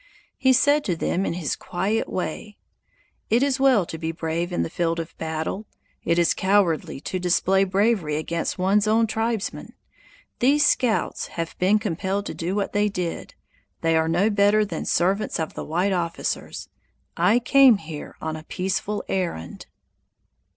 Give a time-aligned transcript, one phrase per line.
[0.35, 2.57] He said to them in his quiet way:
[3.29, 5.67] "It is well to be brave in the field of battle;
[6.03, 9.73] it is cowardly to display bravery against one's own tribesmen.
[10.39, 13.35] These scouts have been compelled to do what they did;
[13.81, 16.67] they are no better than servants of the white officers.
[17.15, 19.67] I came here on a peaceful errand."